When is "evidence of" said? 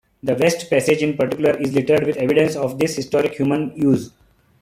2.17-2.79